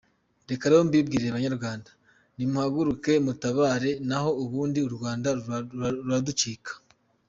Reka 0.49 0.65
rero 0.69 0.81
mbibwirire 0.87 1.29
banyarwanda, 1.37 1.89
nimuhaguruke 2.35 3.13
mutabare 3.25 3.91
naho 4.09 4.29
ubundi 4.43 4.79
u 4.87 4.91
Rwanda 4.95 5.27
ruraducika. 6.01 6.71